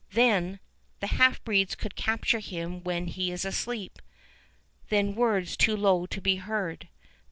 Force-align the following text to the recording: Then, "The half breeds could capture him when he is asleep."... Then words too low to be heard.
Then, 0.13 0.59
"The 0.99 1.05
half 1.05 1.43
breeds 1.43 1.75
could 1.75 1.95
capture 1.95 2.39
him 2.39 2.83
when 2.83 3.05
he 3.05 3.29
is 3.31 3.45
asleep."... 3.45 4.01
Then 4.89 5.13
words 5.13 5.55
too 5.55 5.77
low 5.77 6.07
to 6.07 6.19
be 6.19 6.37
heard. 6.37 6.89